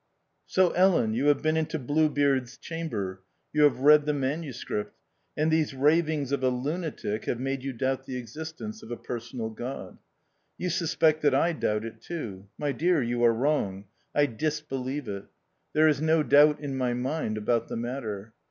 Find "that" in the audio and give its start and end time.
11.21-11.35